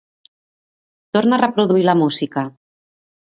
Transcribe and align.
Torna 1.17 1.37
a 1.37 1.39
reproduir 1.43 1.85
la 1.89 1.97
música. 2.01 2.45